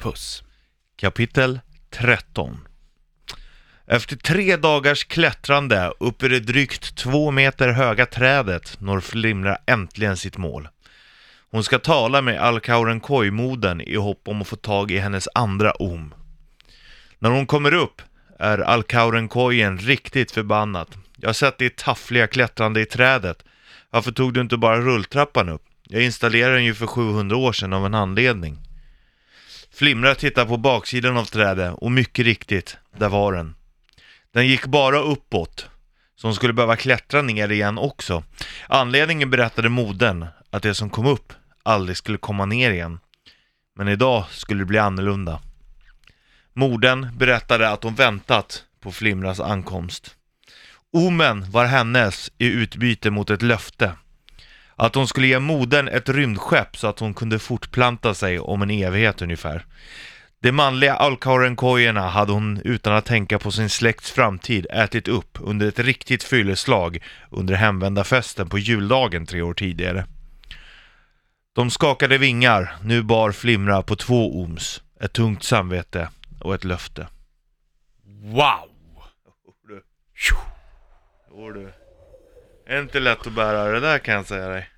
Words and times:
Puss. 0.00 0.42
Kapitel 0.96 1.60
13 1.90 2.68
Efter 3.86 4.16
tre 4.16 4.56
dagars 4.56 5.04
klättrande 5.04 5.92
upp 6.00 6.22
i 6.22 6.28
det 6.28 6.40
drygt 6.40 6.96
två 6.96 7.30
meter 7.30 7.68
höga 7.68 8.06
trädet 8.06 8.80
når 8.80 9.00
Flimra 9.00 9.58
äntligen 9.66 10.16
sitt 10.16 10.36
mål. 10.36 10.68
Hon 11.50 11.64
ska 11.64 11.78
tala 11.78 12.22
med 12.22 12.40
Alkauren 12.40 13.00
Koi-modern 13.00 13.80
i 13.80 13.96
hopp 13.96 14.28
om 14.28 14.42
att 14.42 14.48
få 14.48 14.56
tag 14.56 14.90
i 14.90 14.98
hennes 14.98 15.28
andra 15.34 15.72
om. 15.72 16.14
När 17.18 17.30
hon 17.30 17.46
kommer 17.46 17.74
upp 17.74 18.02
är 18.38 18.58
Alkauren 18.58 19.28
Kojen 19.28 19.78
riktigt 19.78 20.30
förbannad. 20.30 20.88
Jag 21.16 21.28
har 21.28 21.34
sett 21.34 21.58
ditt 21.58 21.76
taffliga 21.76 22.26
klättrande 22.26 22.80
i 22.80 22.86
trädet. 22.86 23.44
Varför 23.90 24.12
tog 24.12 24.34
du 24.34 24.40
inte 24.40 24.56
bara 24.56 24.80
rulltrappan 24.80 25.48
upp? 25.48 25.62
Jag 25.82 26.02
installerade 26.02 26.54
den 26.54 26.64
ju 26.64 26.74
för 26.74 26.86
700 26.86 27.36
år 27.36 27.52
sedan 27.52 27.72
av 27.72 27.86
en 27.86 27.94
anledning. 27.94 28.58
Flimra 29.80 30.14
tittade 30.14 30.46
på 30.46 30.56
baksidan 30.56 31.16
av 31.16 31.24
trädet 31.24 31.74
och 31.74 31.92
mycket 31.92 32.24
riktigt, 32.24 32.76
där 32.96 33.08
var 33.08 33.32
den. 33.32 33.54
Den 34.32 34.46
gick 34.46 34.66
bara 34.66 34.98
uppåt, 34.98 35.66
så 36.16 36.26
hon 36.26 36.34
skulle 36.34 36.52
behöva 36.52 36.76
klättra 36.76 37.22
ner 37.22 37.48
igen 37.48 37.78
också. 37.78 38.24
Anledningen 38.68 39.30
berättade 39.30 39.68
modern 39.68 40.26
att 40.50 40.62
det 40.62 40.74
som 40.74 40.90
kom 40.90 41.06
upp 41.06 41.32
aldrig 41.62 41.96
skulle 41.96 42.18
komma 42.18 42.44
ner 42.44 42.70
igen. 42.70 42.98
Men 43.76 43.88
idag 43.88 44.24
skulle 44.30 44.60
det 44.60 44.66
bli 44.66 44.78
annorlunda. 44.78 45.40
Modern 46.52 47.18
berättade 47.18 47.70
att 47.70 47.82
hon 47.82 47.94
väntat 47.94 48.64
på 48.80 48.92
Flimras 48.92 49.40
ankomst. 49.40 50.16
Omen 50.92 51.50
var 51.50 51.64
hennes 51.64 52.32
i 52.38 52.46
utbyte 52.46 53.10
mot 53.10 53.30
ett 53.30 53.42
löfte. 53.42 53.92
Att 54.80 54.94
hon 54.94 55.08
skulle 55.08 55.26
ge 55.26 55.38
modern 55.38 55.88
ett 55.88 56.08
rymdskepp 56.08 56.76
så 56.76 56.86
att 56.86 56.98
hon 56.98 57.14
kunde 57.14 57.38
fortplanta 57.38 58.14
sig 58.14 58.38
om 58.38 58.62
en 58.62 58.70
evighet 58.70 59.22
ungefär. 59.22 59.66
De 60.42 60.52
manliga 60.52 60.94
alkaurenkojorna 60.94 62.08
hade 62.08 62.32
hon 62.32 62.60
utan 62.64 62.92
att 62.92 63.04
tänka 63.04 63.38
på 63.38 63.50
sin 63.50 63.68
släkts 63.68 64.10
framtid 64.10 64.66
ätit 64.70 65.08
upp 65.08 65.38
under 65.40 65.68
ett 65.68 65.78
riktigt 65.78 66.22
fylleslag 66.22 66.98
under 67.30 67.54
hemvända 67.54 68.04
festen 68.04 68.48
på 68.48 68.58
juldagen 68.58 69.26
tre 69.26 69.42
år 69.42 69.54
tidigare. 69.54 70.06
De 71.54 71.70
skakade 71.70 72.18
vingar, 72.18 72.76
nu 72.82 73.02
bar 73.02 73.32
Flimra 73.32 73.82
på 73.82 73.96
två 73.96 74.42
oms, 74.42 74.82
ett 75.00 75.12
tungt 75.12 75.44
samvete 75.44 76.08
och 76.40 76.54
ett 76.54 76.64
löfte. 76.64 77.06
Wow! 78.22 78.70
Jo 81.30 81.50
du. 81.52 81.72
Är 82.66 82.80
inte 82.80 83.00
lätt 83.00 83.26
att 83.26 83.32
bära 83.32 83.64
det 83.64 83.80
där 83.80 83.98
kan 83.98 84.14
jag 84.14 84.26
säga 84.26 84.48
dig. 84.48 84.69